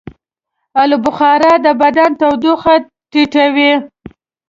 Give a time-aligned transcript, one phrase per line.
[0.81, 2.75] آلوبخارا د بدن تودوخه
[3.11, 3.71] ټیټوي.